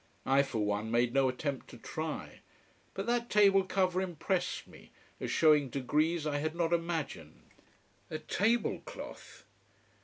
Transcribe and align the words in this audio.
I 0.25 0.41
for 0.41 0.57
one 0.65 0.89
made 0.89 1.13
no 1.13 1.29
attempt 1.29 1.67
to 1.67 1.77
try. 1.77 2.39
But 2.95 3.05
that 3.05 3.29
table 3.29 3.63
cover 3.63 4.01
impressed 4.01 4.67
me, 4.67 4.89
as 5.19 5.29
showing 5.29 5.69
degrees 5.69 6.25
I 6.25 6.39
had 6.39 6.55
not 6.55 6.73
imagined. 6.73 7.51
A 8.09 8.17
table 8.17 8.81
cloth. 8.83 9.45